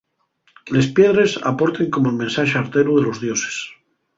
[0.77, 3.63] Les piedres aporten como'l mensax arteru de los dioses.